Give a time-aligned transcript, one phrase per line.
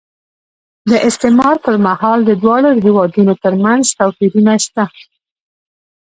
[0.89, 4.83] د استعمار پر مهال د دواړو هېوادونو ترمنځ توپیرونه شته.